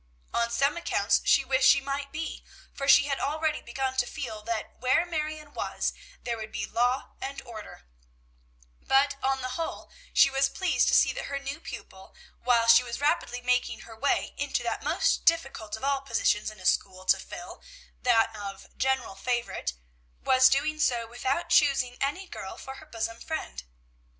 [0.33, 4.41] On some accounts she wished she might be, for she had already begun to feel
[4.41, 5.93] that where Marion was,
[6.23, 7.85] there would be law and order;
[8.81, 12.81] but, on the whole, she was pleased to see that her new pupil, while she
[12.81, 17.05] was rapidly making her way into that most difficult of all positions in a school
[17.05, 17.61] to fill,
[18.01, 19.73] that of general favorite,
[20.19, 23.65] was doing so without choosing any girl for her bosom friend.